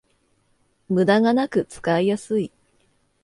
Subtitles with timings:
[0.89, 2.51] ムダがなく使いやすい